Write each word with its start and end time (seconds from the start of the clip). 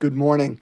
Good 0.00 0.16
morning, 0.16 0.60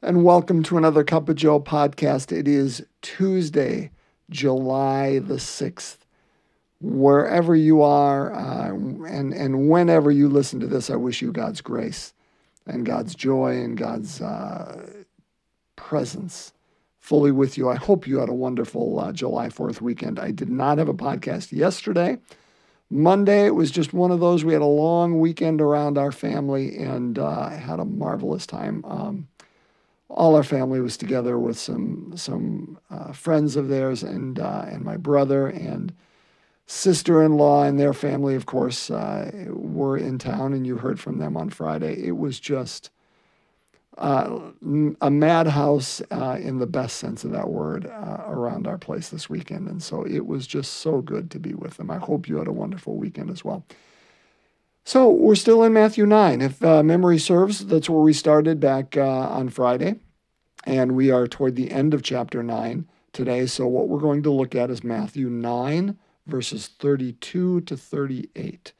and 0.00 0.24
welcome 0.24 0.62
to 0.62 0.78
another 0.78 1.04
Cup 1.04 1.28
of 1.28 1.36
Joe 1.36 1.60
podcast. 1.60 2.32
It 2.32 2.48
is 2.48 2.82
Tuesday, 3.02 3.90
July 4.30 5.18
the 5.18 5.34
6th. 5.34 5.98
Wherever 6.80 7.54
you 7.54 7.82
are 7.82 8.32
uh, 8.32 8.68
and, 8.70 9.34
and 9.34 9.68
whenever 9.68 10.10
you 10.10 10.30
listen 10.30 10.60
to 10.60 10.66
this, 10.66 10.88
I 10.88 10.96
wish 10.96 11.20
you 11.20 11.30
God's 11.30 11.60
grace 11.60 12.14
and 12.66 12.86
God's 12.86 13.14
joy 13.14 13.58
and 13.58 13.76
God's 13.76 14.22
uh, 14.22 15.04
presence 15.76 16.54
fully 16.98 17.32
with 17.32 17.58
you. 17.58 17.68
I 17.68 17.76
hope 17.76 18.06
you 18.06 18.18
had 18.18 18.30
a 18.30 18.34
wonderful 18.34 18.98
uh, 18.98 19.12
July 19.12 19.48
4th 19.48 19.82
weekend. 19.82 20.18
I 20.18 20.30
did 20.30 20.48
not 20.48 20.78
have 20.78 20.88
a 20.88 20.94
podcast 20.94 21.52
yesterday. 21.52 22.16
Monday, 22.90 23.46
it 23.46 23.54
was 23.54 23.70
just 23.70 23.92
one 23.92 24.10
of 24.10 24.18
those. 24.18 24.44
We 24.44 24.52
had 24.52 24.62
a 24.62 24.66
long 24.66 25.20
weekend 25.20 25.60
around 25.60 25.96
our 25.96 26.10
family 26.10 26.76
and 26.76 27.18
uh, 27.18 27.48
had 27.50 27.78
a 27.78 27.84
marvelous 27.84 28.46
time. 28.46 28.84
Um, 28.84 29.28
all 30.08 30.34
our 30.34 30.42
family 30.42 30.80
was 30.80 30.96
together 30.96 31.38
with 31.38 31.56
some 31.56 32.12
some 32.16 32.78
uh, 32.90 33.12
friends 33.12 33.54
of 33.54 33.68
theirs 33.68 34.02
and 34.02 34.40
uh, 34.40 34.64
and 34.66 34.84
my 34.84 34.96
brother 34.96 35.46
and 35.46 35.92
sister-in-law 36.66 37.64
and 37.64 37.78
their 37.80 37.92
family, 37.92 38.34
of 38.34 38.46
course, 38.46 38.90
uh, 38.90 39.30
were 39.48 39.96
in 39.96 40.18
town, 40.18 40.52
and 40.52 40.66
you 40.66 40.76
heard 40.76 41.00
from 41.00 41.18
them 41.18 41.36
on 41.36 41.50
Friday. 41.50 42.00
It 42.04 42.16
was 42.16 42.38
just 42.38 42.90
uh, 44.00 44.40
a 45.02 45.10
madhouse 45.10 46.00
uh, 46.10 46.38
in 46.40 46.58
the 46.58 46.66
best 46.66 46.96
sense 46.96 47.22
of 47.22 47.32
that 47.32 47.50
word 47.50 47.86
uh, 47.86 48.24
around 48.26 48.66
our 48.66 48.78
place 48.78 49.10
this 49.10 49.28
weekend. 49.28 49.68
And 49.68 49.82
so 49.82 50.04
it 50.04 50.26
was 50.26 50.46
just 50.46 50.74
so 50.74 51.02
good 51.02 51.30
to 51.32 51.38
be 51.38 51.52
with 51.52 51.76
them. 51.76 51.90
I 51.90 51.98
hope 51.98 52.26
you 52.26 52.38
had 52.38 52.48
a 52.48 52.52
wonderful 52.52 52.96
weekend 52.96 53.30
as 53.30 53.44
well. 53.44 53.64
So 54.84 55.10
we're 55.10 55.34
still 55.34 55.62
in 55.62 55.74
Matthew 55.74 56.06
9. 56.06 56.40
If 56.40 56.64
uh, 56.64 56.82
memory 56.82 57.18
serves, 57.18 57.66
that's 57.66 57.90
where 57.90 58.00
we 58.00 58.14
started 58.14 58.58
back 58.58 58.96
uh, 58.96 59.04
on 59.04 59.50
Friday. 59.50 59.96
And 60.64 60.92
we 60.92 61.10
are 61.10 61.26
toward 61.26 61.56
the 61.56 61.70
end 61.70 61.92
of 61.92 62.02
chapter 62.02 62.42
9 62.42 62.88
today. 63.12 63.44
So 63.46 63.66
what 63.66 63.88
we're 63.88 64.00
going 64.00 64.22
to 64.22 64.30
look 64.30 64.54
at 64.54 64.70
is 64.70 64.82
Matthew 64.82 65.28
9, 65.28 65.98
verses 66.26 66.70
32 66.78 67.60
to 67.60 67.76
38, 67.76 68.72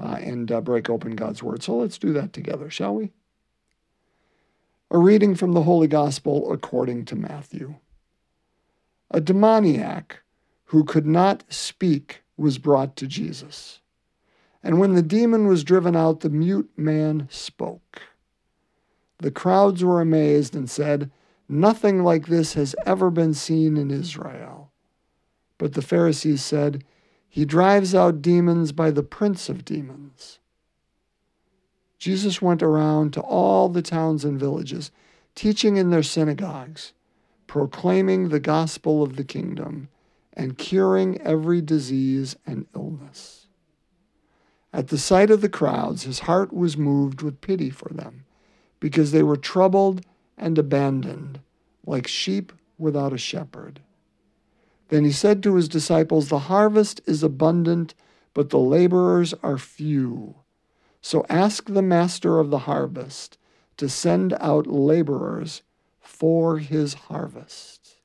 uh, 0.00 0.18
and 0.20 0.64
break 0.64 0.88
open 0.88 1.16
God's 1.16 1.42
word. 1.42 1.64
So 1.64 1.76
let's 1.76 1.98
do 1.98 2.12
that 2.12 2.32
together, 2.32 2.70
shall 2.70 2.94
we? 2.94 3.10
A 4.92 4.98
reading 4.98 5.36
from 5.36 5.52
the 5.52 5.62
Holy 5.62 5.86
Gospel 5.86 6.52
according 6.52 7.04
to 7.04 7.14
Matthew. 7.14 7.76
A 9.08 9.20
demoniac 9.20 10.22
who 10.64 10.82
could 10.82 11.06
not 11.06 11.44
speak 11.48 12.22
was 12.36 12.58
brought 12.58 12.96
to 12.96 13.06
Jesus. 13.06 13.78
And 14.64 14.80
when 14.80 14.94
the 14.94 15.02
demon 15.02 15.46
was 15.46 15.62
driven 15.62 15.94
out, 15.94 16.20
the 16.20 16.28
mute 16.28 16.72
man 16.76 17.28
spoke. 17.30 18.02
The 19.18 19.30
crowds 19.30 19.84
were 19.84 20.00
amazed 20.00 20.56
and 20.56 20.68
said, 20.68 21.12
Nothing 21.48 22.02
like 22.02 22.26
this 22.26 22.54
has 22.54 22.74
ever 22.84 23.10
been 23.10 23.34
seen 23.34 23.76
in 23.76 23.92
Israel. 23.92 24.72
But 25.56 25.74
the 25.74 25.82
Pharisees 25.82 26.42
said, 26.42 26.82
He 27.28 27.44
drives 27.44 27.94
out 27.94 28.22
demons 28.22 28.72
by 28.72 28.90
the 28.90 29.04
prince 29.04 29.48
of 29.48 29.64
demons. 29.64 30.40
Jesus 32.00 32.40
went 32.40 32.62
around 32.62 33.12
to 33.12 33.20
all 33.20 33.68
the 33.68 33.82
towns 33.82 34.24
and 34.24 34.40
villages, 34.40 34.90
teaching 35.34 35.76
in 35.76 35.90
their 35.90 36.02
synagogues, 36.02 36.94
proclaiming 37.46 38.30
the 38.30 38.40
gospel 38.40 39.02
of 39.02 39.16
the 39.16 39.24
kingdom, 39.24 39.90
and 40.32 40.56
curing 40.56 41.20
every 41.20 41.60
disease 41.60 42.36
and 42.46 42.66
illness. 42.74 43.48
At 44.72 44.88
the 44.88 44.96
sight 44.96 45.30
of 45.30 45.42
the 45.42 45.48
crowds, 45.50 46.04
his 46.04 46.20
heart 46.20 46.54
was 46.54 46.78
moved 46.78 47.20
with 47.20 47.42
pity 47.42 47.68
for 47.68 47.92
them, 47.92 48.24
because 48.80 49.12
they 49.12 49.22
were 49.22 49.36
troubled 49.36 50.00
and 50.38 50.56
abandoned, 50.56 51.40
like 51.84 52.06
sheep 52.06 52.50
without 52.78 53.12
a 53.12 53.18
shepherd. 53.18 53.80
Then 54.88 55.04
he 55.04 55.12
said 55.12 55.42
to 55.42 55.56
his 55.56 55.68
disciples, 55.68 56.28
The 56.28 56.38
harvest 56.40 57.02
is 57.04 57.22
abundant, 57.22 57.94
but 58.32 58.48
the 58.48 58.58
laborers 58.58 59.34
are 59.42 59.58
few. 59.58 60.36
So 61.00 61.24
ask 61.28 61.66
the 61.66 61.82
master 61.82 62.38
of 62.38 62.50
the 62.50 62.60
harvest 62.60 63.38
to 63.76 63.88
send 63.88 64.34
out 64.40 64.66
laborers 64.66 65.62
for 66.00 66.58
his 66.58 66.94
harvest. 66.94 67.96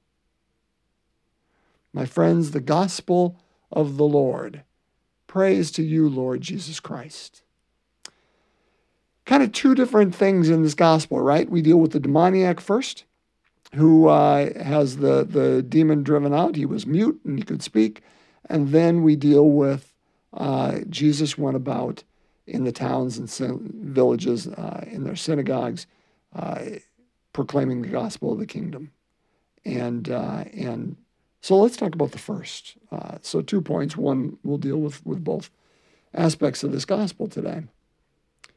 My 1.92 2.06
friends, 2.06 2.52
the 2.52 2.62
gospel 2.62 3.38
of 3.72 3.98
the 3.98 4.06
Lord. 4.06 4.64
Praise 5.28 5.72
to 5.72 5.84
you, 5.84 6.08
Lord 6.08 6.42
Jesus 6.42 6.80
Christ. 6.80 7.42
Kind 9.26 9.44
of 9.44 9.52
two 9.52 9.76
different 9.76 10.14
things 10.14 10.50
in 10.50 10.62
this 10.62 10.76
gospel, 10.76 11.20
right? 11.20 11.50
We 11.50 11.62
deal 11.62 11.78
with 11.78 11.92
the 11.92 12.00
demoniac 12.00 12.60
first, 12.60 13.06
who 13.74 14.08
uh, 14.08 14.62
has 14.64 14.98
the, 14.98 15.24
the 15.24 15.62
demon 15.62 16.04
driven 16.04 16.34
out. 16.34 16.56
He 16.56 16.66
was 16.66 16.86
mute 16.86 17.20
and 17.26 17.38
he 17.38 17.44
could 17.44 17.64
speak. 17.64 18.02
And 18.50 18.70
then 18.70 19.04
we 19.04 19.16
deal 19.16 19.50
with 19.50 19.92
uh, 20.34 20.80
Jesus 20.90 21.38
went 21.38 21.58
about 21.58 22.04
in 22.48 22.64
the 22.64 22.72
towns 22.72 23.18
and 23.18 23.30
villages, 23.60 24.48
uh, 24.48 24.86
in 24.88 25.04
their 25.04 25.16
synagogues, 25.16 25.88
uh, 26.36 26.62
proclaiming 27.34 27.82
the 27.82 27.88
gospel 27.88 28.34
of 28.34 28.40
the 28.40 28.46
kingdom. 28.46 28.92
And 29.64 30.10
uh, 30.10 30.46
and 30.54 30.96
so 31.42 31.58
let's 31.58 31.78
talk 31.78 31.96
about 31.96 32.12
the 32.12 32.20
first. 32.20 32.78
Uh, 32.92 33.18
so 33.22 33.42
two 33.42 33.62
points. 33.62 33.98
One, 33.98 34.38
we'll 34.44 34.58
deal 34.58 34.78
with 34.78 35.06
with 35.06 35.24
both 35.24 35.50
aspects 36.14 36.64
of 36.64 36.72
this 36.72 36.86
gospel 36.86 37.28
today. 37.28 37.64
I 38.48 38.52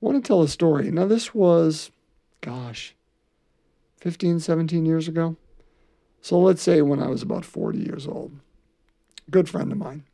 want 0.00 0.22
to 0.22 0.26
tell 0.26 0.42
a 0.42 0.48
story. 0.48 0.90
Now 0.90 1.06
this 1.06 1.34
was, 1.34 1.90
gosh, 2.40 2.94
15, 4.00 4.40
17 4.40 4.86
years 4.86 5.08
ago. 5.08 5.36
So 6.22 6.38
let's 6.38 6.62
say 6.62 6.82
when 6.82 7.02
I 7.02 7.08
was 7.08 7.22
about 7.22 7.44
40 7.44 7.78
years 7.78 8.06
old. 8.06 8.32
Good 9.30 9.48
friend 9.48 9.70
of 9.72 9.78
mine. 9.78 10.04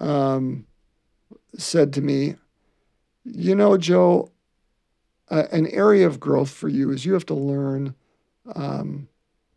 Um, 0.00 0.66
said 1.56 1.92
to 1.94 2.02
me, 2.02 2.36
You 3.24 3.54
know, 3.54 3.76
Joe, 3.76 4.30
uh, 5.30 5.44
an 5.52 5.66
area 5.68 6.06
of 6.06 6.20
growth 6.20 6.50
for 6.50 6.68
you 6.68 6.90
is 6.90 7.04
you 7.04 7.14
have 7.14 7.26
to 7.26 7.34
learn 7.34 7.94
um, 8.54 9.08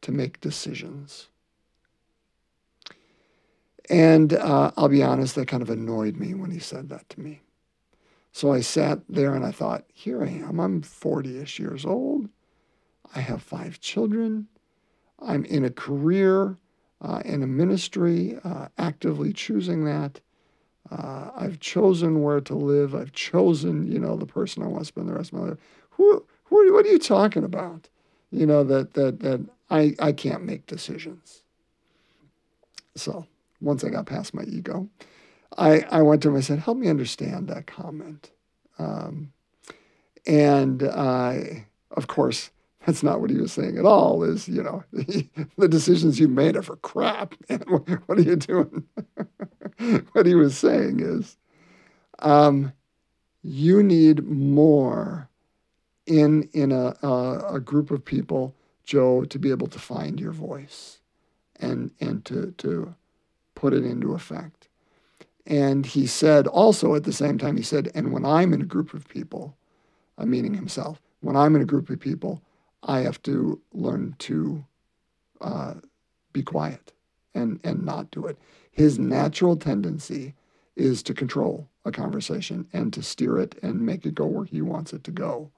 to 0.01 0.11
make 0.11 0.41
decisions. 0.41 1.27
And 3.89 4.33
uh, 4.33 4.71
I'll 4.75 4.89
be 4.89 5.03
honest, 5.03 5.35
that 5.35 5.47
kind 5.47 5.63
of 5.63 5.69
annoyed 5.69 6.17
me 6.17 6.33
when 6.33 6.51
he 6.51 6.59
said 6.59 6.89
that 6.89 7.07
to 7.09 7.19
me. 7.21 7.41
So 8.31 8.51
I 8.51 8.61
sat 8.61 8.99
there 9.09 9.33
and 9.33 9.45
I 9.45 9.51
thought, 9.51 9.85
here 9.93 10.23
I 10.23 10.29
am. 10.29 10.59
I'm 10.59 10.81
40 10.81 11.39
ish 11.39 11.59
years 11.59 11.85
old. 11.85 12.29
I 13.15 13.21
have 13.21 13.41
five 13.41 13.79
children. 13.79 14.47
I'm 15.19 15.45
in 15.45 15.65
a 15.65 15.71
career, 15.71 16.57
uh, 17.01 17.21
in 17.25 17.41
a 17.41 17.47
ministry, 17.47 18.37
uh, 18.43 18.67
actively 18.77 19.33
choosing 19.33 19.85
that. 19.85 20.19
Uh, 20.91 21.31
I've 21.35 21.59
chosen 21.59 22.21
where 22.21 22.41
to 22.41 22.55
live. 22.55 22.95
I've 22.95 23.11
chosen, 23.11 23.91
you 23.91 23.99
know, 23.99 24.15
the 24.15 24.25
person 24.25 24.63
I 24.63 24.67
want 24.67 24.81
to 24.81 24.85
spend 24.85 25.09
the 25.09 25.13
rest 25.13 25.33
of 25.33 25.39
my 25.39 25.49
life. 25.49 25.57
Who, 25.91 26.25
who, 26.45 26.73
what 26.73 26.85
are 26.85 26.89
you 26.89 26.99
talking 26.99 27.43
about? 27.43 27.89
You 28.31 28.45
know 28.45 28.63
that 28.65 28.93
that 28.93 29.21
that 29.21 29.45
I 29.69 29.95
I 29.99 30.11
can't 30.11 30.43
make 30.43 30.65
decisions. 30.65 31.43
So 32.95 33.25
once 33.61 33.83
I 33.83 33.89
got 33.89 34.05
past 34.05 34.33
my 34.33 34.43
ego, 34.43 34.89
I 35.57 35.85
I 35.89 36.01
went 36.01 36.21
to 36.23 36.29
him. 36.29 36.35
I 36.35 36.41
said, 36.41 36.59
"Help 36.59 36.77
me 36.77 36.89
understand 36.89 37.47
that 37.47 37.67
comment." 37.67 38.31
Um, 38.77 39.31
and 40.25 40.83
I, 40.83 41.67
of 41.91 42.07
course, 42.07 42.51
that's 42.87 43.03
not 43.03 43.19
what 43.19 43.29
he 43.29 43.35
was 43.35 43.51
saying 43.51 43.77
at 43.77 43.85
all. 43.85 44.23
Is 44.23 44.47
you 44.47 44.63
know 44.63 44.81
the 45.57 45.67
decisions 45.67 46.21
you 46.21 46.29
made 46.29 46.55
are 46.55 46.63
for 46.63 46.77
crap. 46.77 47.35
Man. 47.49 47.59
What 48.05 48.17
are 48.17 48.21
you 48.21 48.37
doing? 48.37 48.85
what 50.13 50.25
he 50.25 50.35
was 50.35 50.57
saying 50.57 51.01
is, 51.01 51.35
um, 52.19 52.71
you 53.43 53.83
need 53.83 54.25
more 54.25 55.29
in 56.05 56.49
in 56.53 56.71
a, 56.71 56.95
a, 57.03 57.55
a 57.55 57.59
group 57.59 57.91
of 57.91 58.05
people, 58.05 58.55
Joe, 58.85 59.25
to 59.25 59.37
be 59.37 59.51
able 59.51 59.67
to 59.67 59.79
find 59.79 60.17
your 60.17 60.31
voice, 60.31 60.99
and 61.59 61.91
and 61.99 62.23
to 62.23 62.53
to 62.59 62.95
put 63.53 63.73
it 63.73 63.83
into 63.83 64.13
effect. 64.13 64.69
And 65.45 65.85
he 65.85 66.07
said 66.07 66.47
also 66.47 66.95
at 66.95 67.03
the 67.03 67.11
same 67.11 67.37
time, 67.37 67.57
he 67.57 67.63
said, 67.63 67.89
and 67.93 68.13
when 68.13 68.23
I'm 68.23 68.53
in 68.53 68.61
a 68.61 68.65
group 68.65 68.93
of 68.93 69.09
people, 69.09 69.57
uh, 70.17 70.25
meaning 70.25 70.53
himself, 70.53 71.01
when 71.19 71.35
I'm 71.35 71.55
in 71.55 71.61
a 71.61 71.65
group 71.65 71.89
of 71.89 71.99
people, 71.99 72.41
I 72.83 72.99
have 73.01 73.21
to 73.23 73.61
learn 73.73 74.15
to 74.19 74.65
uh, 75.41 75.75
be 76.33 76.43
quiet 76.43 76.93
and, 77.33 77.59
and 77.63 77.83
not 77.83 78.11
do 78.11 78.25
it. 78.25 78.37
His 78.71 78.99
natural 78.99 79.55
tendency 79.55 80.35
is 80.75 81.01
to 81.03 81.13
control 81.13 81.69
a 81.85 81.91
conversation 81.91 82.67
and 82.73 82.93
to 82.93 83.01
steer 83.01 83.37
it 83.39 83.57
and 83.63 83.81
make 83.81 84.05
it 84.05 84.15
go 84.15 84.25
where 84.25 84.45
he 84.45 84.61
wants 84.61 84.93
it 84.93 85.03
to 85.05 85.11
go. 85.11 85.51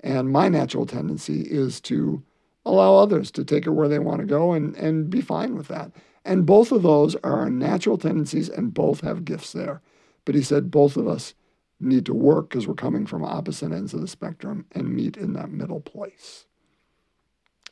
And 0.00 0.30
my 0.30 0.48
natural 0.48 0.86
tendency 0.86 1.42
is 1.42 1.80
to 1.82 2.22
allow 2.64 2.96
others 2.96 3.30
to 3.32 3.44
take 3.44 3.66
it 3.66 3.70
where 3.70 3.88
they 3.88 3.98
want 3.98 4.20
to 4.20 4.26
go 4.26 4.52
and, 4.52 4.74
and 4.76 5.10
be 5.10 5.20
fine 5.20 5.56
with 5.56 5.68
that. 5.68 5.92
And 6.24 6.46
both 6.46 6.72
of 6.72 6.82
those 6.82 7.14
are 7.16 7.40
our 7.40 7.50
natural 7.50 7.98
tendencies 7.98 8.48
and 8.48 8.72
both 8.72 9.02
have 9.02 9.24
gifts 9.26 9.52
there. 9.52 9.82
But 10.24 10.34
he 10.34 10.42
said 10.42 10.70
both 10.70 10.96
of 10.96 11.06
us 11.06 11.34
need 11.78 12.06
to 12.06 12.14
work 12.14 12.48
because 12.48 12.66
we're 12.66 12.74
coming 12.74 13.04
from 13.04 13.24
opposite 13.24 13.72
ends 13.72 13.92
of 13.92 14.00
the 14.00 14.08
spectrum 14.08 14.64
and 14.72 14.94
meet 14.94 15.16
in 15.16 15.34
that 15.34 15.50
middle 15.50 15.80
place. 15.80 16.46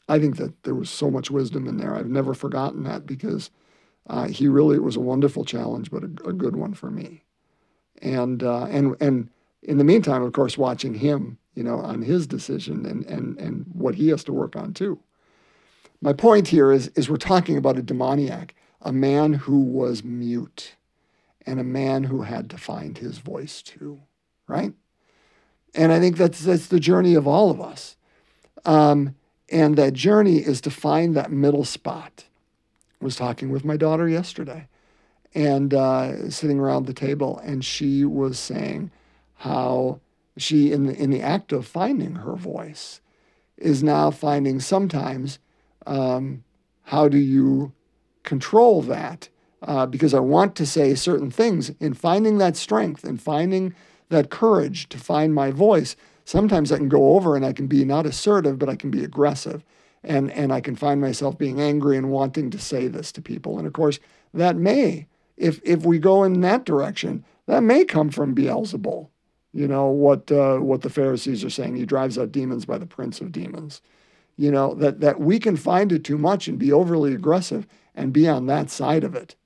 I 0.09 0.19
think 0.19 0.37
that 0.37 0.63
there 0.65 0.75
was 0.75 0.91
so 0.91 1.11
much 1.11 1.31
wisdom 1.31 1.67
in 1.67 1.77
there. 1.77 1.95
I've 1.95 2.09
never 2.09 2.35
forgotten 2.35 2.83
that 2.85 3.07
because 3.07 3.51
uh, 4.09 4.29
he 4.29 4.49
really 4.49 4.77
it 4.77 4.83
was 4.83 4.97
a 4.97 5.01
wonderful 5.01 5.45
challenge, 5.45 5.91
but 5.91 6.03
a, 6.03 6.29
a 6.29 6.33
good 6.33 6.57
one 6.57 6.75
for 6.75 6.91
me. 6.91 7.25
And 8.01 8.43
uh, 8.43 8.65
and 8.65 8.97
and 9.01 9.31
in 9.63 9.79
the 9.79 9.85
meantime, 9.85 10.23
of 10.23 10.33
course, 10.33 10.59
watching 10.59 10.95
him, 10.95 11.39
you 11.55 11.63
know, 11.63 11.79
on 11.79 12.03
his 12.03 12.27
decision 12.27 12.85
and 12.85 13.05
and 13.07 13.39
and 13.39 13.67
what 13.73 13.95
he 13.95 14.09
has 14.09 14.25
to 14.25 14.33
work 14.33 14.57
on 14.57 14.75
too. 14.75 15.01
My 16.01 16.13
point 16.13 16.49
here 16.49 16.73
is 16.73 16.89
is 16.89 17.09
we're 17.09 17.17
talking 17.17 17.57
about 17.57 17.79
a 17.79 17.83
demoniac, 17.83 18.55
a 18.81 18.93
man 18.93 19.35
who 19.35 19.61
was 19.61 20.03
mute, 20.03 20.75
and 21.47 21.61
a 21.61 21.65
man 21.65 22.05
who 22.05 22.23
had 22.23 22.51
to 22.51 22.59
find 22.59 22.99
his 22.99 23.19
voice 23.19 23.63
too, 23.63 24.01
right? 24.49 24.73
And 25.75 25.93
I 25.93 26.01
think 26.01 26.17
that's 26.17 26.41
that's 26.41 26.67
the 26.67 26.81
journey 26.81 27.15
of 27.15 27.29
all 27.29 27.51
of 27.51 27.61
us. 27.61 27.97
Um, 28.65 29.15
and 29.53 29.77
that 29.77 29.93
journey 29.93 30.39
is 30.39 30.61
to 30.63 30.71
find 30.71 31.15
that 31.15 31.31
middle 31.31 31.65
spot. 31.65 32.25
I 33.01 33.05
was 33.05 33.17
talking 33.17 33.51
with 33.51 33.65
my 33.65 33.77
daughter 33.77 34.09
yesterday 34.09 34.67
and 35.35 35.73
uh, 35.75 36.31
sitting 36.31 36.59
around 36.59 36.87
the 36.87 36.95
table, 36.95 37.39
and 37.45 37.65
she 37.65 38.05
was 38.05 38.39
saying 38.39 38.91
how 39.37 40.01
she, 40.37 40.73
in 40.73 40.87
the, 40.87 40.95
in 40.95 41.11
the 41.11 41.21
act 41.21 41.53
of 41.53 41.67
finding 41.67 42.17
her 42.17 42.35
voice, 42.35 43.01
is 43.57 43.83
now 43.83 44.11
finding 44.11 44.61
sometimes 44.61 45.39
um, 45.87 46.43
how 46.85 47.09
do 47.09 47.19
you 47.19 47.73
control 48.23 48.83
that? 48.83 49.29
Uh, 49.63 49.87
because 49.87 50.13
I 50.13 50.21
want 50.21 50.57
to 50.57 50.67
say 50.67 50.95
certain 50.95 51.31
things 51.31 51.71
in 51.79 51.95
finding 51.95 52.39
that 52.39 52.57
strength 52.57 53.05
and 53.05 53.21
finding 53.21 53.75
that 54.09 54.31
courage 54.31 54.89
to 54.89 54.99
find 54.99 55.35
my 55.35 55.51
voice. 55.51 55.95
Sometimes 56.25 56.73
I 56.73 56.79
can 56.79 56.89
go 56.89 57.17
over 57.17 57.37
and 57.37 57.45
I 57.45 57.53
can 57.53 57.67
be 57.67 57.85
not 57.85 58.07
assertive, 58.07 58.59
but 58.59 58.69
I 58.69 58.77
can 58.77 58.91
be 58.91 59.05
aggressive. 59.05 59.65
And, 60.05 60.31
and 60.33 60.53
I 60.53 60.61
can 60.61 60.75
find 60.75 61.01
myself 61.01 61.39
being 61.39 61.61
angry 61.61 61.97
and 61.97 62.11
wanting 62.11 62.51
to 62.51 62.59
say 62.59 62.89
this 62.89 63.13
to 63.13 63.23
people. 63.23 63.59
And 63.59 63.67
of 63.67 63.73
course, 63.73 64.01
that 64.35 64.57
may, 64.57 65.07
if, 65.37 65.61
if 65.65 65.85
we 65.85 65.99
go 65.99 66.25
in 66.25 66.41
that 66.41 66.65
direction, 66.65 67.25
that 67.47 67.63
may 67.63 67.85
come 67.85 68.11
from 68.11 68.35
Beelzebul. 68.35 69.09
You 69.55 69.69
know, 69.69 69.89
what, 69.89 70.33
uh, 70.33 70.59
what 70.59 70.81
the 70.81 70.91
Pharisees 70.91 71.45
are 71.45 71.51
saying. 71.51 71.77
He 71.77 71.85
drives 71.85 72.17
out 72.17 72.33
demons 72.33 72.65
by 72.65 72.79
the 72.79 72.87
prince 72.87 73.21
of 73.21 73.33
demons. 73.33 73.83
You 74.37 74.51
know, 74.51 74.75
that, 74.75 75.01
that 75.01 75.21
we 75.21 75.39
can 75.39 75.57
find 75.57 75.93
it 75.93 76.05
too 76.05 76.17
much 76.17 76.49
and 76.49 76.59
be 76.59 76.73
overly 76.73 77.13
aggressive 77.13 77.67
and 77.95 78.13
be 78.15 78.27
on 78.27 78.47
that 78.47 78.71
side 78.71 79.05
of 79.05 79.15
it. 79.15 79.37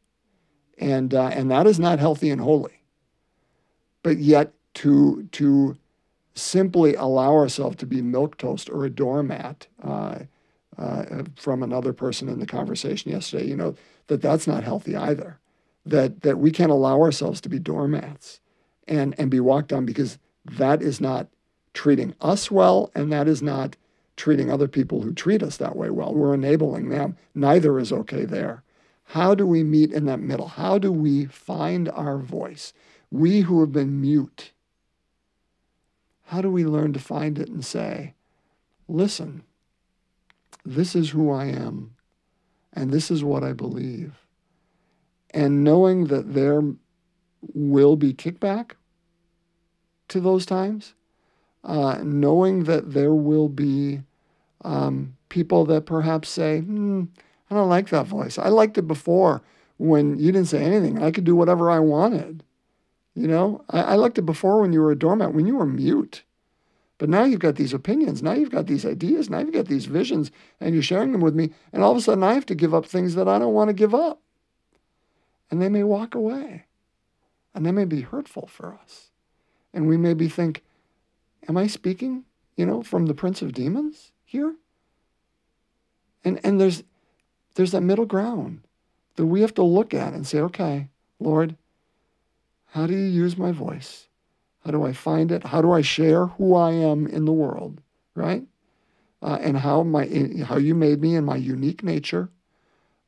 And, 0.79 1.13
uh, 1.13 1.29
and 1.29 1.51
that 1.51 1.67
is 1.67 1.81
not 1.81 1.99
healthy 1.99 2.31
and 2.31 2.41
holy. 2.41 2.83
But 4.03 4.19
yet, 4.19 4.53
to, 4.75 5.27
to 5.33 5.77
simply 6.37 6.95
allow 6.95 7.35
ourselves 7.35 7.77
to 7.77 7.87
be 7.87 8.03
milk 8.03 8.37
toast 8.37 8.71
or 8.71 8.85
a 8.85 8.91
doormat 8.91 9.67
uh, 9.83 10.21
uh, 10.79 11.23
from 11.37 11.63
another 11.63 11.93
person 11.93 12.29
in 12.29 12.39
the 12.39 12.47
conversation 12.47 13.11
yesterday, 13.11 13.47
you 13.47 13.57
know, 13.57 13.75
that 14.09 14.21
that's 14.21 14.47
not 14.47 14.63
healthy 14.63 14.95
either. 14.95 15.39
That 15.85 16.23
that 16.23 16.39
we 16.39 16.51
can't 16.51 16.71
allow 16.71 17.01
ourselves 17.01 17.41
to 17.43 17.49
be 17.49 17.59
doormats 17.59 18.41
and 18.87 19.15
and 19.19 19.31
be 19.31 19.41
walked 19.41 19.73
on 19.73 19.87
because 19.87 20.19
that 20.45 20.83
is 20.83 21.01
not 21.01 21.29
treating 21.73 22.15
us 22.21 22.51
well 22.51 22.91
and 22.95 23.13
that 23.13 23.29
is 23.29 23.43
not 23.43 23.77
treating 24.17 24.51
other 24.51 24.69
people 24.69 25.03
who 25.03 25.13
treat 25.13 25.43
us 25.43 25.57
that 25.59 25.77
way 25.77 25.91
well. 25.91 26.15
We're 26.15 26.35
enabling 26.35 26.89
them. 26.89 27.17
Neither 27.35 27.79
is 27.79 27.93
okay 27.93 28.25
there. 28.25 28.63
How 29.11 29.35
do 29.35 29.47
we 29.47 29.63
meet 29.63 29.93
in 29.93 30.07
that 30.07 30.21
middle? 30.21 30.49
How 30.49 30.79
do 30.79 30.91
we 30.91 31.27
find 31.27 31.89
our 31.91 32.19
voice? 32.19 32.73
We 33.11 33.43
who 33.43 33.61
have 33.61 33.73
been 33.73 34.01
mute 34.01 34.53
how 36.27 36.41
do 36.41 36.51
we 36.51 36.65
learn 36.65 36.93
to 36.93 36.99
find 36.99 37.39
it 37.39 37.49
and 37.49 37.65
say, 37.65 38.15
listen, 38.89 39.43
this 40.65 40.97
is 40.97 41.11
who 41.11 41.31
I 41.31 41.47
am, 41.47 41.95
and 42.73 42.91
this 42.91 43.11
is 43.11 43.23
what 43.23 43.45
I 43.45 43.53
believe? 43.53 44.15
And 45.31 45.63
knowing 45.63 46.07
that 46.07 46.35
there 46.35 46.63
will 47.55 47.97
be 47.97 48.13
kickback 48.13 48.73
to 50.09 50.21
those 50.21 50.47
times, 50.47 50.95
uh, 51.63 51.99
knowing 52.03 52.65
that 52.65 52.93
there 52.93 53.15
will 53.15 53.49
be 53.49 54.01
um, 54.65 55.17
people 55.29 55.65
that 55.67 55.87
perhaps 55.87 56.29
say, 56.29 56.61
hmm, 56.61 57.05
I 57.51 57.55
don't 57.55 57.69
like 57.69 57.91
that 57.91 58.07
voice. 58.07 58.39
I 58.39 58.49
liked 58.49 58.79
it 58.79 58.89
before 58.89 59.43
when 59.77 60.19
you 60.19 60.33
didn't 60.33 60.49
say 60.49 60.65
anything. 60.65 61.03
I 61.03 61.13
could 61.13 61.25
do 61.25 61.37
whatever 61.37 61.71
I 61.71 61.79
wanted. 61.79 62.43
You 63.17 63.27
know, 63.27 63.65
I, 63.71 63.81
I 63.81 63.95
liked 63.95 64.19
it 64.19 64.27
before 64.27 64.61
when 64.61 64.75
you 64.75 64.81
were 64.81 64.93
a 64.93 64.99
doormat, 64.99 65.33
when 65.33 65.47
you 65.47 65.57
were 65.57 65.67
mute. 65.67 66.23
But 66.99 67.09
now 67.09 67.25
you've 67.25 67.41
got 67.41 67.57
these 67.57 67.73
opinions. 67.73 68.23
Now 68.23 68.33
you've 68.35 68.51
got 68.51 68.67
these 68.67 68.85
ideas. 68.85 69.31
Now 69.31 69.39
you've 69.39 69.55
got 69.55 69.67
these 69.67 69.87
visions, 69.87 70.31
and 70.61 70.75
you're 70.75 70.83
sharing 70.83 71.13
them 71.13 71.23
with 71.23 71.35
me. 71.35 71.51
And 71.73 71.83
all 71.83 71.93
of 71.93 71.97
a 71.97 72.01
sudden, 72.01 72.23
I 72.23 72.35
have 72.35 72.47
to 72.47 72.55
give 72.55 72.75
up 72.75 72.85
things 72.85 73.15
that 73.15 73.27
I 73.27 73.39
don't 73.39 73.55
want 73.55 73.69
to 73.69 73.75
give 73.75 73.95
up. 73.95 74.21
And 75.51 75.63
they 75.63 75.71
may 75.71 75.83
walk 75.83 76.15
away. 76.15 76.67
And 77.55 77.65
they 77.65 77.73
may 77.73 77.87
be 77.87 78.03
hurtful 78.03 78.47
for 78.47 78.79
us. 78.83 79.11
And 79.73 79.89
we 79.89 79.97
maybe 79.97 80.29
think, 80.29 80.63
Am 81.49 81.57
I 81.57 81.69
speaking, 81.69 82.25
you 82.57 82.67
know, 82.67 82.83
from 82.83 83.07
the 83.07 83.15
Prince 83.15 83.41
of 83.41 83.53
Demons 83.53 84.11
here? 84.25 84.57
And, 86.25 86.41
and 86.45 86.61
there's, 86.61 86.83
there's 87.55 87.71
that 87.71 87.83
middle 87.83 88.05
ground 88.05 88.61
that 89.15 89.27
we 89.27 89.43
have 89.43 89.55
to 89.55 89.63
look 89.63 89.95
at 89.95 90.13
and 90.13 90.27
say, 90.27 90.41
Okay, 90.41 90.89
Lord, 91.19 91.57
how 92.67 92.87
do 92.87 92.95
you 92.95 93.07
use 93.07 93.37
my 93.37 93.53
voice? 93.53 94.09
How 94.65 94.71
do 94.71 94.85
I 94.85 94.93
find 94.93 95.31
it? 95.31 95.45
How 95.45 95.63
do 95.63 95.73
I 95.73 95.81
share 95.81 96.27
who 96.27 96.55
I 96.55 96.73
am 96.73 97.07
in 97.07 97.25
the 97.25 97.33
world, 97.33 97.81
right? 98.15 98.45
Uh, 99.23 99.39
and 99.41 99.59
how 99.59 99.83
my 99.83 100.07
how 100.45 100.57
you 100.57 100.75
made 100.75 101.01
me 101.01 101.15
and 101.15 101.25
my 101.25 101.37
unique 101.37 101.83
nature, 101.83 102.31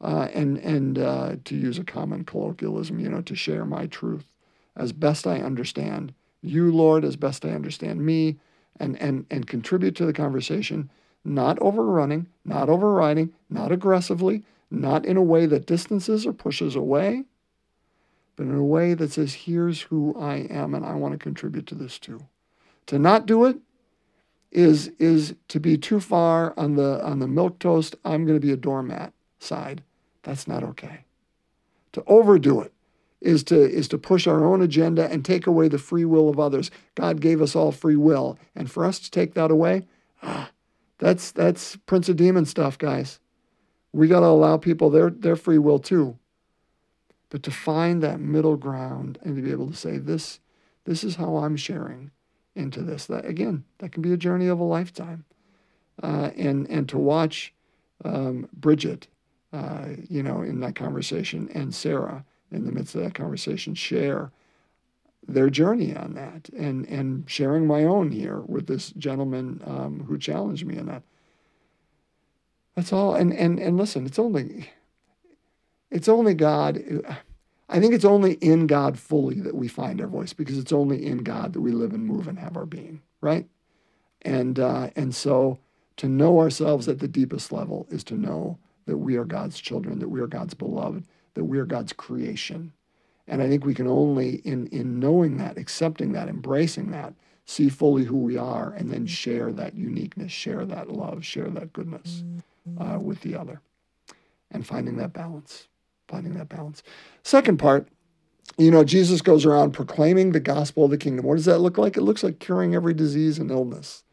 uh, 0.00 0.28
and 0.32 0.58
and 0.58 0.98
uh, 0.98 1.36
to 1.44 1.56
use 1.56 1.78
a 1.78 1.84
common 1.84 2.24
colloquialism, 2.24 3.00
you 3.00 3.08
know, 3.08 3.20
to 3.22 3.34
share 3.34 3.64
my 3.64 3.86
truth 3.86 4.30
as 4.76 4.92
best 4.92 5.26
I 5.26 5.40
understand 5.40 6.14
you, 6.40 6.70
Lord, 6.72 7.04
as 7.04 7.16
best 7.16 7.44
I 7.44 7.50
understand 7.50 8.04
me, 8.06 8.38
and 8.78 8.96
and 9.02 9.26
and 9.30 9.46
contribute 9.46 9.96
to 9.96 10.06
the 10.06 10.12
conversation, 10.12 10.90
not 11.24 11.58
overrunning, 11.58 12.28
not 12.44 12.68
overriding, 12.68 13.32
not 13.50 13.72
aggressively, 13.72 14.44
not 14.70 15.04
in 15.04 15.16
a 15.16 15.22
way 15.22 15.46
that 15.46 15.66
distances 15.66 16.26
or 16.26 16.32
pushes 16.32 16.76
away, 16.76 17.24
but 18.38 18.46
in 18.46 18.54
a 18.54 18.62
way 18.62 18.94
that 18.94 19.10
says, 19.10 19.34
here's 19.34 19.82
who 19.82 20.14
I 20.16 20.36
am, 20.48 20.72
and 20.72 20.86
I 20.86 20.94
want 20.94 21.10
to 21.10 21.18
contribute 21.18 21.66
to 21.66 21.74
this 21.74 21.98
too. 21.98 22.20
To 22.86 22.96
not 22.96 23.26
do 23.26 23.44
it 23.44 23.58
is, 24.52 24.92
is 25.00 25.34
to 25.48 25.58
be 25.58 25.76
too 25.76 25.98
far 25.98 26.54
on 26.56 26.76
the, 26.76 27.04
on 27.04 27.18
the 27.18 27.26
milk 27.26 27.58
toast, 27.58 27.96
I'm 28.04 28.24
going 28.26 28.40
to 28.40 28.46
be 28.46 28.52
a 28.52 28.56
doormat 28.56 29.12
side. 29.40 29.82
That's 30.22 30.46
not 30.46 30.62
okay. 30.62 31.00
To 31.94 32.04
overdo 32.06 32.60
it 32.60 32.72
is 33.20 33.42
to, 33.44 33.60
is 33.60 33.88
to 33.88 33.98
push 33.98 34.28
our 34.28 34.44
own 34.44 34.62
agenda 34.62 35.10
and 35.10 35.24
take 35.24 35.48
away 35.48 35.66
the 35.66 35.76
free 35.76 36.04
will 36.04 36.28
of 36.28 36.38
others. 36.38 36.70
God 36.94 37.20
gave 37.20 37.42
us 37.42 37.56
all 37.56 37.72
free 37.72 37.96
will. 37.96 38.38
And 38.54 38.70
for 38.70 38.84
us 38.84 39.00
to 39.00 39.10
take 39.10 39.34
that 39.34 39.50
away, 39.50 39.84
ah, 40.22 40.50
that's, 40.98 41.32
that's 41.32 41.74
Prince 41.86 42.08
of 42.08 42.14
Demon 42.14 42.44
stuff, 42.44 42.78
guys. 42.78 43.18
We 43.92 44.06
got 44.06 44.20
to 44.20 44.26
allow 44.26 44.58
people 44.58 44.90
their, 44.90 45.10
their 45.10 45.34
free 45.34 45.58
will 45.58 45.80
too 45.80 46.16
but 47.30 47.42
to 47.42 47.50
find 47.50 48.02
that 48.02 48.20
middle 48.20 48.56
ground 48.56 49.18
and 49.22 49.36
to 49.36 49.42
be 49.42 49.50
able 49.50 49.68
to 49.68 49.76
say 49.76 49.98
this 49.98 50.40
this 50.84 51.04
is 51.04 51.16
how 51.16 51.36
i'm 51.36 51.56
sharing 51.56 52.10
into 52.58 52.82
this. 52.82 53.06
That 53.06 53.24
again 53.24 53.64
that 53.78 53.92
can 53.92 54.02
be 54.02 54.12
a 54.12 54.18
journey 54.18 54.48
of 54.48 54.60
a 54.60 54.64
lifetime. 54.64 55.24
Uh, 56.02 56.30
and 56.36 56.68
and 56.68 56.88
to 56.88 56.98
watch 56.98 57.54
um, 58.04 58.48
bridget 58.52 59.08
uh, 59.52 59.86
you 60.08 60.22
know 60.22 60.42
in 60.42 60.60
that 60.60 60.74
conversation 60.74 61.48
and 61.54 61.74
sarah 61.74 62.24
in 62.52 62.66
the 62.66 62.72
midst 62.72 62.94
of 62.94 63.02
that 63.02 63.14
conversation 63.14 63.74
share 63.74 64.30
their 65.26 65.50
journey 65.50 65.96
on 65.96 66.14
that 66.14 66.48
and 66.50 66.86
and 66.86 67.28
sharing 67.28 67.66
my 67.66 67.84
own 67.84 68.10
here 68.10 68.40
with 68.46 68.66
this 68.66 68.90
gentleman 68.92 69.60
um, 69.66 70.04
who 70.06 70.18
challenged 70.18 70.66
me 70.66 70.76
in 70.76 70.86
that. 70.86 71.02
That's 72.76 72.92
all. 72.92 73.14
And 73.14 73.32
and 73.32 73.58
and 73.58 73.76
listen 73.76 74.06
it's 74.06 74.18
only 74.18 74.70
it's 75.90 76.08
only 76.08 76.34
God. 76.34 76.82
I 77.68 77.80
think 77.80 77.92
it's 77.92 78.04
only 78.04 78.34
in 78.34 78.66
God 78.66 78.98
fully 78.98 79.40
that 79.40 79.54
we 79.54 79.68
find 79.68 80.00
our 80.00 80.06
voice 80.06 80.32
because 80.32 80.58
it's 80.58 80.72
only 80.72 81.04
in 81.04 81.18
God 81.18 81.52
that 81.52 81.60
we 81.60 81.72
live 81.72 81.92
and 81.92 82.04
move 82.04 82.26
and 82.26 82.38
have 82.38 82.56
our 82.56 82.66
being, 82.66 83.02
right? 83.20 83.46
And 84.22 84.58
uh, 84.58 84.90
and 84.96 85.14
so 85.14 85.58
to 85.96 86.08
know 86.08 86.38
ourselves 86.38 86.88
at 86.88 86.98
the 86.98 87.08
deepest 87.08 87.52
level 87.52 87.86
is 87.90 88.04
to 88.04 88.14
know 88.14 88.58
that 88.86 88.96
we 88.96 89.16
are 89.16 89.24
God's 89.24 89.60
children, 89.60 89.98
that 89.98 90.08
we 90.08 90.20
are 90.20 90.26
God's 90.26 90.54
beloved, 90.54 91.06
that 91.34 91.44
we 91.44 91.58
are 91.58 91.66
God's 91.66 91.92
creation. 91.92 92.72
And 93.26 93.42
I 93.42 93.48
think 93.48 93.64
we 93.64 93.74
can 93.74 93.86
only, 93.86 94.36
in 94.36 94.66
in 94.68 94.98
knowing 94.98 95.36
that, 95.36 95.58
accepting 95.58 96.12
that, 96.12 96.28
embracing 96.28 96.90
that, 96.92 97.12
see 97.44 97.68
fully 97.68 98.04
who 98.04 98.16
we 98.16 98.38
are, 98.38 98.72
and 98.72 98.90
then 98.90 99.06
share 99.06 99.52
that 99.52 99.74
uniqueness, 99.74 100.32
share 100.32 100.64
that 100.64 100.88
love, 100.90 101.24
share 101.24 101.50
that 101.50 101.74
goodness 101.74 102.24
uh, 102.78 102.98
with 102.98 103.20
the 103.20 103.34
other, 103.36 103.60
and 104.50 104.66
finding 104.66 104.96
that 104.96 105.12
balance 105.12 105.68
finding 106.08 106.34
that 106.34 106.48
balance. 106.48 106.82
Second 107.22 107.58
part 107.58 107.88
you 108.56 108.70
know, 108.70 108.84
Jesus 108.84 109.20
goes 109.20 109.44
around 109.44 109.72
proclaiming 109.72 110.32
the 110.32 110.40
gospel 110.40 110.84
of 110.84 110.90
the 110.90 110.98
kingdom. 110.98 111.26
What 111.26 111.36
does 111.36 111.44
that 111.44 111.58
look 111.58 111.76
like? 111.76 111.96
It 111.96 112.02
looks 112.02 112.22
like 112.22 112.38
curing 112.38 112.74
every 112.74 112.94
disease 112.94 113.38
and 113.38 113.50
illness. 113.50 114.04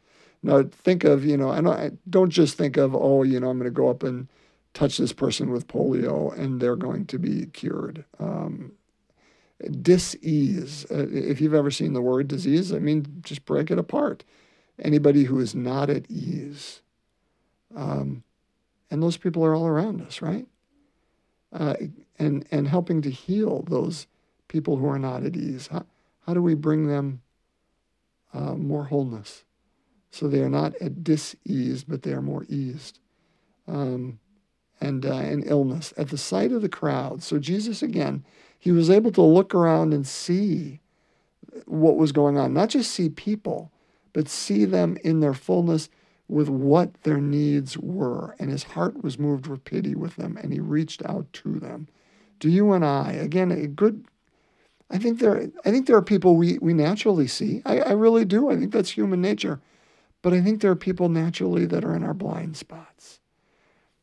Now, 0.44 0.64
think 0.64 1.04
of, 1.04 1.26
you 1.26 1.38
know, 1.38 1.50
I 1.50 1.62
don't, 1.62 2.12
don't 2.12 2.30
just 2.30 2.58
think 2.58 2.78
of, 2.78 2.94
oh, 2.94 3.24
you 3.24 3.40
know, 3.40 3.50
I'm 3.50 3.58
going 3.58 3.66
to 3.66 3.72
go 3.72 3.90
up 3.90 4.04
and 4.04 4.28
touch 4.74 4.98
this 4.98 5.14
person 5.14 5.52
with 5.52 5.68
polio 5.68 6.38
and 6.38 6.60
they're 6.60 6.76
going 6.76 7.06
to 7.08 7.18
be 7.18 7.48
cured. 7.48 8.06
Um, 8.20 8.74
dis-ease. 9.82 10.86
Uh, 10.92 11.08
if 11.10 11.42
you've 11.42 11.54
ever 11.54 11.72
seen 11.72 11.94
the 11.94 12.02
word 12.02 12.28
disease, 12.28 12.72
I 12.72 12.80
mean, 12.80 13.22
just 13.22 13.46
break 13.46 13.72
it 13.72 13.80
apart. 13.80 14.24
Anybody 14.78 15.24
who 15.24 15.40
is 15.40 15.56
not 15.56 15.90
at 15.90 16.06
ease. 16.12 16.82
Um, 17.76 18.24
and 18.92 19.02
those 19.02 19.18
people 19.18 19.44
are 19.44 19.56
all 19.56 19.66
around 19.66 20.02
us, 20.02 20.22
right? 20.22 20.46
Uh, 21.56 21.76
and 22.20 22.46
and 22.52 22.68
helping 22.68 23.02
to 23.02 23.10
heal 23.10 23.64
those 23.70 24.08
people 24.50 24.76
who 24.76 24.88
are 24.88 25.00
not 25.00 25.24
at 25.24 25.38
ease. 25.38 25.68
How, 25.72 25.86
how 26.26 26.34
do 26.34 26.42
we 26.42 26.54
bring 26.54 26.88
them 26.88 27.22
uh, 28.34 28.56
more 28.56 28.84
wholeness, 28.84 29.46
so 30.12 30.28
they 30.28 30.42
are 30.42 30.50
not 30.50 30.76
at 30.82 31.02
dis-ease, 31.02 31.86
but 31.86 32.02
they 32.02 32.12
are 32.12 32.22
more 32.22 32.46
eased, 32.50 33.00
um, 33.68 34.20
and 34.82 35.06
uh, 35.06 35.14
and 35.32 35.48
illness 35.48 35.94
at 35.96 36.10
the 36.10 36.18
sight 36.18 36.52
of 36.52 36.62
the 36.62 36.70
crowd. 36.80 37.24
So 37.24 37.40
Jesus 37.40 37.82
again 37.82 38.26
he 38.60 38.72
was 38.72 38.90
able 38.90 39.12
to 39.12 39.22
look 39.22 39.54
around 39.54 39.94
and 39.94 40.08
see 40.08 40.82
what 41.66 41.98
was 41.98 42.12
going 42.12 42.38
on, 42.38 42.54
not 42.54 42.70
just 42.70 42.92
see 42.92 43.10
people, 43.10 43.72
but 44.12 44.28
see 44.28 44.66
them 44.66 44.98
in 45.04 45.20
their 45.20 45.36
fullness 45.36 45.88
with 46.28 46.50
what 46.50 46.94
their 47.04 47.20
needs 47.20 47.78
were. 47.78 48.36
And 48.40 48.50
his 48.50 48.64
heart 48.64 49.04
was 49.04 49.20
moved 49.20 49.48
with 49.48 49.64
pity 49.64 49.96
with 49.96 50.16
them, 50.16 50.38
and 50.38 50.52
he 50.52 50.60
reached 50.60 51.06
out 51.06 51.32
to 51.34 51.60
them. 51.60 51.88
Do 52.40 52.50
you 52.50 52.74
and 52.74 52.84
I, 52.84 53.14
again, 53.14 53.52
a 53.52 53.68
good 53.68 54.06
I 54.90 55.00
think 55.00 55.20
there 55.20 55.50
I 55.66 55.72
think 55.72 55.88
there 55.88 55.98
are 55.98 56.04
people 56.04 56.36
we, 56.36 56.60
we 56.60 56.74
naturally 56.74 57.28
see. 57.28 57.62
I, 57.66 57.80
I 57.80 57.92
really 57.94 58.24
do. 58.24 58.50
I 58.52 58.56
think 58.56 58.72
that's 58.72 58.92
human 58.92 59.20
nature. 59.22 59.60
But 60.22 60.34
I 60.34 60.42
think 60.42 60.62
there 60.62 60.72
are 60.72 60.76
people 60.76 61.10
naturally 61.10 61.66
that 61.66 61.84
are 61.84 61.96
in 61.96 62.04
our 62.04 62.14
blind 62.14 62.58
spots. 62.58 63.20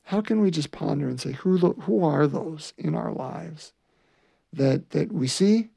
How 0.05 0.21
can 0.21 0.41
we 0.41 0.51
just 0.51 0.73
ponder 0.73 1.09
and 1.09 1.21
say, 1.21 1.33
who, 1.33 1.59
the, 1.59 1.71
who 1.71 2.05
are 2.05 2.27
those 2.27 2.75
in 2.77 2.95
our 2.95 3.13
lives? 3.13 3.73
that 4.53 4.91
that 4.91 5.13
we 5.13 5.27
see 5.27 5.71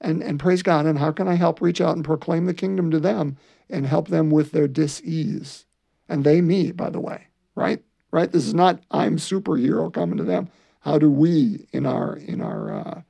and, 0.00 0.22
and 0.22 0.38
praise 0.38 0.62
God. 0.62 0.86
And 0.86 0.98
how 0.98 1.12
can 1.12 1.28
I 1.28 1.34
help 1.34 1.60
reach 1.60 1.80
out 1.80 1.96
and 1.96 2.04
proclaim 2.04 2.46
the 2.46 2.54
kingdom 2.54 2.90
to 2.90 3.00
them 3.00 3.36
and 3.70 3.86
help 3.86 4.08
them 4.08 4.30
with 4.30 4.52
their 4.52 4.68
dis-ease? 4.68 5.66
And 6.12 6.24
they 6.24 6.40
me, 6.40 6.72
by 6.72 6.90
the 6.90 7.00
way, 7.00 7.26
right? 7.54 7.82
Right? 8.10 8.30
This 8.30 8.46
is 8.46 8.54
not 8.54 8.82
I'm 8.90 9.16
superhero 9.16 9.92
coming 9.92 10.18
to 10.18 10.24
them. 10.24 10.50
How 10.80 10.98
do 10.98 11.10
we 11.10 11.66
in 11.72 11.86
our 11.86 12.16
in 12.16 12.42
our 12.42 12.72
uh, 12.72 13.00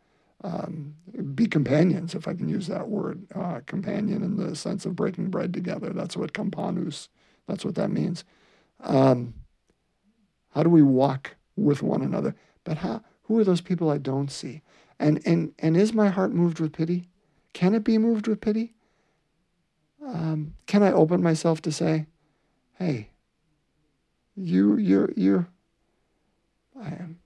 um, 0.44 0.94
be 1.34 1.46
companions, 1.46 2.14
if 2.14 2.26
I 2.26 2.34
can 2.34 2.48
use 2.48 2.66
that 2.66 2.88
word, 2.88 3.26
uh, 3.34 3.60
companion 3.66 4.22
in 4.22 4.36
the 4.36 4.56
sense 4.56 4.86
of 4.86 4.96
breaking 4.96 5.30
bread 5.30 5.52
together. 5.52 5.90
That's 5.90 6.16
what 6.16 6.32
kampanus, 6.32 7.08
that's 7.46 7.64
what 7.64 7.74
that 7.76 7.90
means. 7.90 8.24
Um, 8.80 9.34
how 10.50 10.62
do 10.62 10.70
we 10.70 10.82
walk 10.82 11.36
with 11.56 11.82
one 11.82 12.02
another? 12.02 12.34
But 12.64 12.78
how, 12.78 13.02
who 13.24 13.38
are 13.38 13.44
those 13.44 13.60
people 13.60 13.90
I 13.90 13.98
don't 13.98 14.30
see? 14.30 14.62
And, 14.98 15.20
and, 15.24 15.52
and 15.58 15.76
is 15.76 15.92
my 15.92 16.08
heart 16.08 16.32
moved 16.32 16.60
with 16.60 16.72
pity? 16.72 17.08
Can 17.52 17.74
it 17.74 17.84
be 17.84 17.98
moved 17.98 18.26
with 18.26 18.40
pity? 18.40 18.74
Um, 20.04 20.54
can 20.66 20.82
I 20.82 20.92
open 20.92 21.22
myself 21.22 21.62
to 21.62 21.72
say, 21.72 22.06
hey, 22.82 23.10
you, 24.36 24.76
you're, 24.76 25.10
you're, 25.16 25.48
I 26.80 26.88
am, 26.88 27.18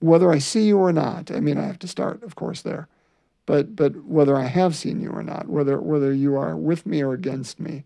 whether 0.00 0.32
I 0.32 0.38
see 0.38 0.66
you 0.66 0.78
or 0.78 0.92
not, 0.92 1.30
I 1.30 1.40
mean, 1.40 1.58
I 1.58 1.64
have 1.64 1.78
to 1.80 1.88
start, 1.88 2.22
of 2.22 2.34
course, 2.34 2.62
there, 2.62 2.88
but, 3.46 3.76
but 3.76 4.04
whether 4.04 4.36
I 4.36 4.46
have 4.46 4.74
seen 4.74 5.00
you 5.00 5.10
or 5.10 5.22
not, 5.22 5.48
whether, 5.48 5.80
whether 5.80 6.12
you 6.12 6.36
are 6.36 6.56
with 6.56 6.86
me 6.86 7.02
or 7.02 7.12
against 7.12 7.60
me, 7.60 7.84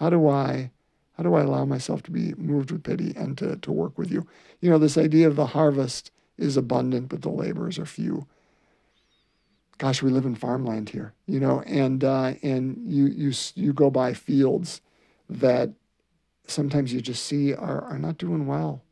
how 0.00 0.10
do 0.10 0.28
I, 0.28 0.70
how 1.16 1.22
do 1.22 1.34
I 1.34 1.42
allow 1.42 1.64
myself 1.64 2.02
to 2.04 2.10
be 2.10 2.34
moved 2.34 2.70
with 2.70 2.82
pity 2.82 3.14
and 3.16 3.38
to, 3.38 3.56
to 3.56 3.72
work 3.72 3.96
with 3.96 4.10
you? 4.10 4.26
You 4.60 4.70
know, 4.70 4.78
this 4.78 4.98
idea 4.98 5.28
of 5.28 5.36
the 5.36 5.46
harvest 5.46 6.10
is 6.36 6.56
abundant, 6.56 7.08
but 7.08 7.22
the 7.22 7.30
laborers 7.30 7.78
are 7.78 7.86
few 7.86 8.26
gosh, 9.78 10.02
we 10.02 10.10
live 10.10 10.24
in 10.24 10.36
farmland 10.36 10.88
here, 10.88 11.12
you 11.26 11.40
know, 11.40 11.60
and 11.62 12.04
uh, 12.04 12.34
and 12.42 12.78
you 12.86 13.06
you 13.06 13.32
you 13.54 13.72
go 13.72 13.90
by 13.90 14.14
fields 14.14 14.80
that 15.28 15.70
sometimes 16.46 16.92
you 16.92 17.00
just 17.00 17.24
see 17.24 17.54
are 17.54 17.82
are 17.82 17.98
not 17.98 18.18
doing 18.18 18.46
well, 18.46 18.82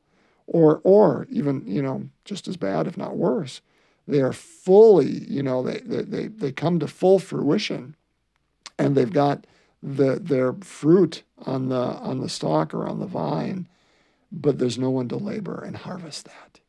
or 0.47 0.81
or 0.85 1.27
even 1.31 1.65
you 1.67 1.83
know 1.83 2.09
just 2.25 2.49
as 2.49 2.57
bad, 2.57 2.87
if 2.87 2.97
not 2.97 3.17
worse. 3.17 3.61
They 4.09 4.21
are 4.21 4.33
fully, 4.33 5.25
you 5.29 5.43
know, 5.43 5.63
they 5.63 5.81
they 5.81 6.27
they 6.29 6.53
come 6.53 6.79
to 6.81 6.89
full 6.89 7.19
fruition, 7.19 7.95
and 8.79 8.97
they've 8.97 9.13
got 9.13 9.47
the 9.83 10.19
their 10.21 10.53
fruit 10.55 11.23
on 11.47 11.69
the 11.69 11.77
on 11.77 12.21
the 12.21 12.29
stalk 12.29 12.75
or 12.75 12.87
on 12.87 12.99
the 12.99 13.07
vine, 13.07 13.69
but 14.31 14.59
there's 14.59 14.79
no 14.79 14.91
one 14.91 15.09
to 15.09 15.17
labor 15.17 15.63
and 15.65 15.77
harvest 15.77 16.25
that, 16.25 16.61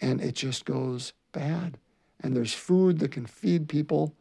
and 0.00 0.20
it 0.20 0.34
just 0.34 0.64
goes 0.64 1.12
bad 1.32 1.78
and 2.22 2.36
there's 2.36 2.54
food 2.54 3.00
that 3.00 3.10
can 3.10 3.26
feed 3.26 3.68
people, 3.68 4.14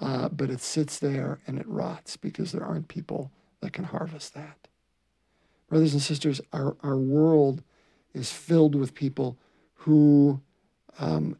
uh, 0.00 0.28
but 0.28 0.50
it 0.50 0.60
sits 0.60 0.98
there 0.98 1.40
and 1.46 1.58
it 1.58 1.66
rots 1.66 2.16
because 2.16 2.52
there 2.52 2.64
aren't 2.64 2.88
people 2.88 3.30
that 3.60 3.72
can 3.72 3.84
harvest 3.84 4.34
that. 4.34 4.67
Brothers 5.68 5.92
and 5.92 6.02
sisters, 6.02 6.40
our, 6.52 6.76
our 6.82 6.96
world 6.96 7.62
is 8.14 8.32
filled 8.32 8.74
with 8.74 8.94
people 8.94 9.38
who 9.74 10.40
um, 10.98 11.36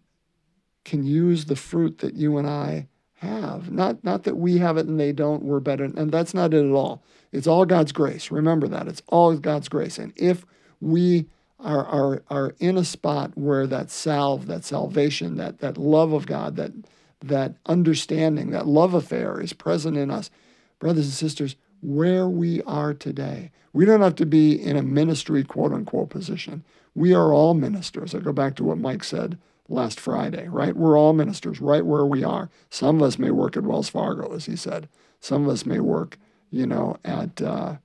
can 0.85 1.05
use 1.05 1.47
the 1.47 1.57
fruit 1.57 1.99
that 1.99 2.15
you 2.15 2.39
and 2.39 2.49
I 2.49 2.89
have. 3.15 3.71
Not, 3.71 4.05
not 4.05 4.25
that 4.25 4.37
we 4.37 4.59
have 4.59 4.77
it 4.77 4.87
and 4.87 4.99
they 4.99 5.13
don't, 5.13 5.43
we're 5.43 5.61
better. 5.61 5.85
And 5.85 6.13
that's 6.13 6.35
not 6.35 6.55
it 6.55 6.65
at 6.65 6.73
all. 6.73 7.03
It's 7.33 7.47
all 7.47 7.65
God's 7.65 7.93
grace. 7.93 8.31
Remember 8.31 8.69
that. 8.69 8.87
It's 8.87 9.03
all 9.09 9.37
God's 9.37 9.69
grace. 9.69 9.99
And 9.99 10.13
if 10.17 10.45
we 10.81 11.27
are, 11.59 11.85
are, 11.85 12.23
are 12.31 12.55
in 12.61 12.77
a 12.77 12.85
spot 12.85 13.33
where 13.37 13.67
that 13.67 13.91
salve, 13.91 14.47
that 14.47 14.65
salvation, 14.65 15.37
that, 15.37 15.59
that 15.59 15.77
love 15.77 16.13
of 16.13 16.27
God, 16.27 16.57
that, 16.57 16.73
that 17.21 17.57
understanding, 17.67 18.51
that 18.51 18.67
love 18.67 18.95
affair 18.95 19.41
is 19.41 19.53
present 19.53 19.97
in 19.97 20.11
us. 20.11 20.31
Brothers 20.79 21.07
and 21.07 21.15
sisters, 21.15 21.57
where 21.81 22.29
we 22.29 22.63
are 22.63 22.95
today, 22.95 23.51
we 23.73 23.85
don't 23.85 24.01
have 24.01 24.17
to 24.17 24.27
be 24.27 24.61
in 24.61 24.77
a 24.77 24.83
ministry, 24.83 25.45
quote 25.45 25.73
unquote, 25.73 26.11
position. 26.11 26.65
We 26.95 27.15
are 27.15 27.33
all 27.33 27.55
ministers. 27.55 28.15
I 28.15 28.19
go 28.19 28.33
back 28.33 28.57
to 28.57 28.65
what 28.65 28.79
Mike 28.79 29.05
said 29.05 29.39
last 29.69 30.01
Friday, 30.01 30.49
right? 30.49 30.75
We're 30.75 30.99
all 30.99 31.13
ministers 31.13 31.61
right 31.61 31.85
where 31.85 32.07
we 32.07 32.25
are. 32.25 32.51
Some 32.71 32.97
of 32.97 33.03
us 33.03 33.19
may 33.19 33.31
work 33.31 33.57
at 33.57 33.63
Wells 33.63 33.89
Fargo, 33.89 34.35
as 34.35 34.47
he 34.47 34.57
said. 34.57 34.89
Some 35.21 35.45
of 35.45 35.51
us 35.51 35.67
may 35.67 35.81
work, 35.81 36.19
you 36.51 36.67
know, 36.67 36.97
at, 37.05 37.41
uh, 37.43 37.77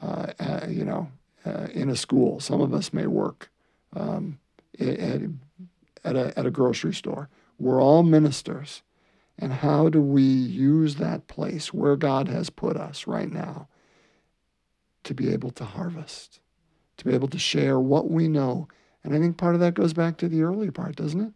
uh, 0.00 0.26
at 0.38 0.70
you 0.70 0.84
know, 0.84 1.10
uh, 1.44 1.68
in 1.72 1.88
a 1.88 1.96
school. 1.96 2.40
Some 2.40 2.60
of 2.60 2.74
us 2.74 2.92
may 2.92 3.06
work 3.06 3.50
um, 3.96 4.38
at, 4.78 5.22
at, 6.04 6.16
a, 6.16 6.38
at 6.38 6.46
a 6.46 6.50
grocery 6.50 6.94
store. 6.94 7.28
We're 7.58 7.82
all 7.82 8.02
ministers. 8.02 8.82
And 9.40 9.54
how 9.54 9.88
do 9.88 10.02
we 10.02 10.22
use 10.22 10.96
that 10.96 11.26
place 11.26 11.72
where 11.72 11.96
God 11.96 12.28
has 12.28 12.50
put 12.50 12.76
us 12.76 13.06
right 13.06 13.30
now 13.30 13.68
to 15.04 15.14
be 15.14 15.32
able 15.32 15.50
to 15.52 15.64
harvest, 15.64 16.40
to 16.98 17.04
be 17.04 17.14
able 17.14 17.28
to 17.28 17.38
share 17.38 17.80
what 17.80 18.10
we 18.10 18.28
know? 18.28 18.68
And 19.02 19.14
I 19.14 19.18
think 19.18 19.38
part 19.38 19.54
of 19.54 19.60
that 19.60 19.74
goes 19.74 19.94
back 19.94 20.18
to 20.18 20.28
the 20.28 20.42
earlier 20.42 20.72
part, 20.72 20.96
doesn't 20.96 21.20
it? 21.20 21.32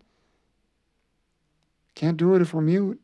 Can't 1.95 2.19
do 2.19 2.35
it 2.35 2.43
if 2.43 2.53
we're 2.53 2.61
mute. 2.61 3.01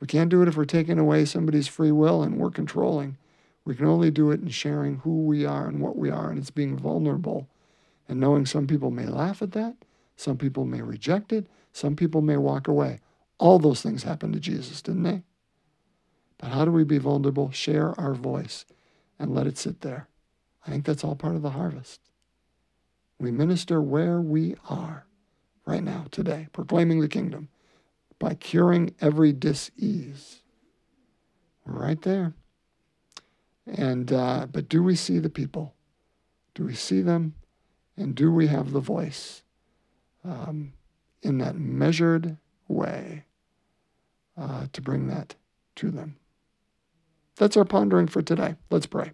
We 0.00 0.08
can't 0.08 0.30
do 0.30 0.42
it 0.42 0.48
if 0.48 0.56
we're 0.56 0.64
taking 0.64 0.98
away 0.98 1.24
somebody's 1.24 1.68
free 1.68 1.92
will 1.92 2.22
and 2.22 2.36
we're 2.36 2.50
controlling. 2.50 3.16
We 3.64 3.76
can 3.76 3.86
only 3.86 4.10
do 4.10 4.32
it 4.32 4.40
in 4.40 4.48
sharing 4.48 4.96
who 4.98 5.24
we 5.24 5.46
are 5.46 5.68
and 5.68 5.80
what 5.80 5.96
we 5.96 6.10
are, 6.10 6.30
and 6.30 6.38
it's 6.38 6.50
being 6.50 6.76
vulnerable 6.76 7.48
and 8.08 8.20
knowing 8.20 8.46
some 8.46 8.66
people 8.66 8.90
may 8.90 9.06
laugh 9.06 9.42
at 9.42 9.52
that, 9.52 9.76
some 10.16 10.36
people 10.36 10.64
may 10.64 10.82
reject 10.82 11.32
it, 11.32 11.46
some 11.72 11.96
people 11.96 12.20
may 12.20 12.36
walk 12.36 12.68
away. 12.68 13.00
All 13.38 13.58
those 13.58 13.82
things 13.82 14.02
happened 14.02 14.34
to 14.34 14.40
Jesus, 14.40 14.80
didn't 14.82 15.02
they? 15.02 15.22
But 16.38 16.50
how 16.50 16.64
do 16.64 16.70
we 16.70 16.84
be 16.84 16.98
vulnerable, 16.98 17.50
share 17.50 17.98
our 17.98 18.14
voice, 18.14 18.64
and 19.18 19.34
let 19.34 19.46
it 19.46 19.58
sit 19.58 19.80
there? 19.80 20.08
I 20.66 20.70
think 20.70 20.84
that's 20.84 21.04
all 21.04 21.14
part 21.14 21.36
of 21.36 21.42
the 21.42 21.50
harvest. 21.50 22.00
We 23.18 23.30
minister 23.30 23.80
where 23.80 24.20
we 24.20 24.56
are 24.68 25.06
right 25.66 25.82
now, 25.82 26.06
today, 26.10 26.48
proclaiming 26.52 27.00
the 27.00 27.08
kingdom 27.08 27.48
by 28.18 28.34
curing 28.34 28.94
every 29.00 29.32
dis-ease. 29.32 30.42
We're 31.64 31.80
right 31.80 32.02
there. 32.02 32.34
And 33.66 34.12
uh, 34.12 34.46
but 34.50 34.68
do 34.68 34.82
we 34.82 34.94
see 34.94 35.18
the 35.18 35.30
people? 35.30 35.74
Do 36.54 36.64
we 36.64 36.74
see 36.74 37.00
them? 37.00 37.34
And 37.96 38.14
do 38.14 38.30
we 38.30 38.48
have 38.48 38.72
the 38.72 38.80
voice 38.80 39.42
um, 40.24 40.72
in 41.22 41.38
that 41.38 41.56
measured 41.56 42.36
way 42.74 43.24
uh, 44.36 44.66
to 44.72 44.80
bring 44.80 45.06
that 45.06 45.34
to 45.76 45.90
them? 45.90 46.16
That's 47.36 47.56
our 47.56 47.64
pondering 47.64 48.06
for 48.06 48.22
today. 48.22 48.56
Let's 48.70 48.86
pray. 48.86 49.12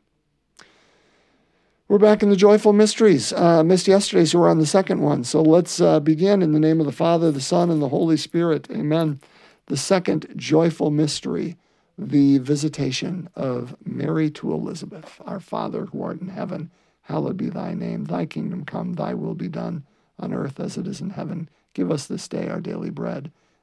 We're 1.88 1.99
back 1.99 2.23
in 2.23 2.31
the 2.31 2.37
joyful 2.37 2.73
mysteries. 2.73 3.33
Uh, 3.33 3.64
missed 3.64 3.88
yesterday, 3.88 4.25
so 4.25 4.38
we're 4.38 4.49
on 4.49 4.61
the 4.61 4.67
second 4.67 5.00
one. 5.00 5.25
So 5.25 5.43
let's 5.43 5.81
uh, 5.81 5.99
begin 5.99 6.40
in 6.40 6.52
the 6.52 6.61
name 6.61 6.79
of 6.79 6.87
the 6.87 6.93
Father, 6.93 7.33
the 7.33 7.40
Son, 7.40 7.69
and 7.69 7.83
the 7.83 7.88
Holy 7.88 8.17
Spirit. 8.17 8.69
Amen. 8.71 9.19
The 9.67 9.76
second 9.76 10.33
joyful 10.37 10.90
mystery, 10.90 11.57
the 11.99 12.38
visitation 12.38 13.29
of 13.35 13.75
Mary 13.85 14.31
to 14.31 14.52
Elizabeth. 14.52 15.21
Our 15.26 15.40
Father 15.40 15.87
who 15.87 16.02
art 16.02 16.21
in 16.21 16.29
heaven, 16.29 16.71
hallowed 17.02 17.37
be 17.37 17.49
thy 17.49 17.75
name. 17.75 18.05
Thy 18.05 18.25
kingdom 18.25 18.64
come, 18.64 18.93
thy 18.93 19.14
will 19.14 19.35
be 19.35 19.49
done, 19.49 19.85
on 20.19 20.33
earth 20.33 20.61
as 20.61 20.76
it 20.76 20.87
is 20.87 21.00
in 21.00 21.11
heaven. 21.11 21.49
Give 21.75 21.90
us 21.90 22.07
this 22.07 22.29
day 22.29 22.49
our 22.49 22.61
daily 22.61 22.90
bread, 22.90 23.33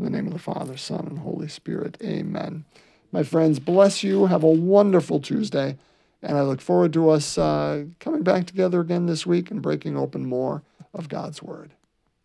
In 0.00 0.04
the 0.04 0.10
name 0.10 0.28
of 0.28 0.32
the 0.32 0.38
Father, 0.38 0.78
Son, 0.78 1.06
and 1.06 1.18
Holy 1.18 1.46
Spirit. 1.46 1.98
Amen. 2.02 2.64
My 3.12 3.22
friends, 3.22 3.58
bless 3.58 4.02
you. 4.02 4.24
Have 4.24 4.42
a 4.42 4.48
wonderful 4.48 5.20
Tuesday. 5.20 5.76
And 6.22 6.38
I 6.38 6.40
look 6.40 6.62
forward 6.62 6.94
to 6.94 7.10
us 7.10 7.36
uh, 7.36 7.84
coming 7.98 8.22
back 8.22 8.46
together 8.46 8.80
again 8.80 9.04
this 9.04 9.26
week 9.26 9.50
and 9.50 9.60
breaking 9.60 9.98
open 9.98 10.24
more 10.24 10.62
of 10.94 11.10
God's 11.10 11.42
Word. 11.42 11.72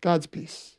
God's 0.00 0.26
peace. 0.26 0.75